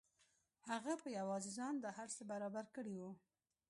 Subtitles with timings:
[0.69, 3.11] هغه په یوازې ځان دا هر څه برابر کړي وو